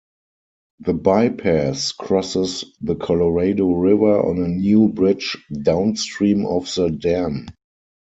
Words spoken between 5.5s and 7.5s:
downstream of the dam.